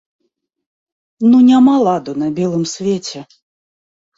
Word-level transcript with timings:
Ну 1.29 1.37
няма 1.49 1.75
ладу 1.89 2.11
на 2.23 2.31
белым 2.41 2.65
свеце! 2.73 3.19